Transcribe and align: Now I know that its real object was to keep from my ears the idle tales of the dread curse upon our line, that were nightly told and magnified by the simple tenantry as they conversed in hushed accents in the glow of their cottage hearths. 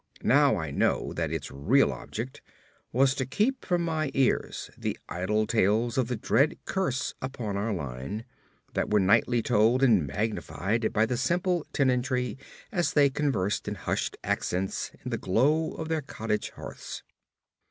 Now 0.23 0.57
I 0.57 0.71
know 0.71 1.13
that 1.13 1.31
its 1.31 1.51
real 1.51 1.91
object 1.93 2.41
was 2.91 3.13
to 3.13 3.23
keep 3.27 3.63
from 3.63 3.83
my 3.83 4.09
ears 4.15 4.71
the 4.75 4.97
idle 5.07 5.45
tales 5.45 5.95
of 5.95 6.07
the 6.07 6.15
dread 6.15 6.57
curse 6.65 7.13
upon 7.21 7.55
our 7.55 7.71
line, 7.71 8.25
that 8.73 8.89
were 8.89 8.99
nightly 8.99 9.43
told 9.43 9.83
and 9.83 10.07
magnified 10.07 10.91
by 10.91 11.05
the 11.05 11.17
simple 11.17 11.67
tenantry 11.71 12.39
as 12.71 12.93
they 12.93 13.11
conversed 13.11 13.67
in 13.67 13.75
hushed 13.75 14.17
accents 14.23 14.89
in 15.05 15.11
the 15.11 15.19
glow 15.19 15.73
of 15.73 15.87
their 15.87 16.01
cottage 16.01 16.49
hearths. 16.55 17.03